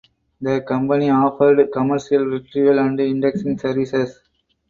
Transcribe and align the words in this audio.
The 0.41 0.61
company 0.61 1.11
offered 1.11 1.71
commercial 1.71 2.25
retrieval 2.25 2.79
and 2.79 2.99
indexing 2.99 3.59
services. 3.59 4.19